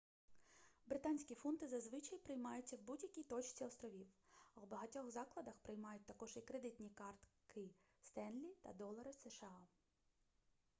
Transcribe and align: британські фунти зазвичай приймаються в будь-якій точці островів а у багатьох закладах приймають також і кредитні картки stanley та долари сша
британські 0.85 1.35
фунти 1.35 1.67
зазвичай 1.67 2.19
приймаються 2.19 2.75
в 2.77 2.81
будь-якій 2.81 3.23
точці 3.23 3.65
островів 3.65 4.07
а 4.55 4.61
у 4.61 4.65
багатьох 4.65 5.09
закладах 5.09 5.53
приймають 5.61 6.05
також 6.05 6.37
і 6.37 6.41
кредитні 6.41 6.89
картки 6.89 7.69
stanley 8.07 8.53
та 8.63 8.73
долари 8.73 9.13
сша 9.13 9.59